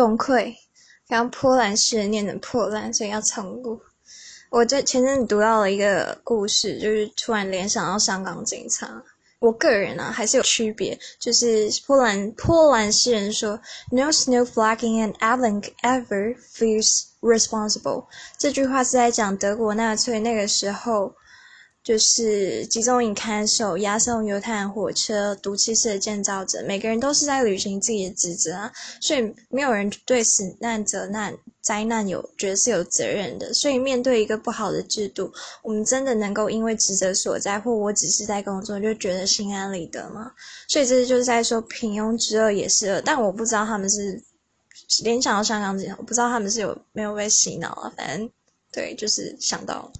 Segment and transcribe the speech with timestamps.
[0.00, 0.54] 崩溃，
[1.08, 3.78] 然后波兰诗人念成破烂，所以要重录。
[4.48, 9.02] 我在前阵子读到了一个故事，就是突然联想到香港警察。
[9.40, 13.60] 我个人呢，还是有区别，就是波兰波兰诗人说
[13.90, 18.06] ，No snowflake and a v a l a n c ever feels responsible。
[18.38, 21.14] 这句话是在讲德国纳粹那个时候。
[21.82, 28.70] 就是集中营看守、押送犹太人火车、毒气室的建造者，每个人都是在履行自己的职责啊，
[29.00, 33.54] 所以没有人对死难、责难、灾难有觉得是有责任的。
[33.54, 35.32] 所以面对一个不好的制度，
[35.62, 40.30] 我们真的能够因为职责所在，或我只是在工作，就觉得心安理得吗？
[40.68, 44.22] 所以这就是在说平庸之恶也是恶，但我不知道他们是
[45.02, 47.90] 联想到香港这样，我不知道他们是有没有被洗脑啊。
[47.96, 48.30] 反正
[48.70, 49.90] 对，就是想到。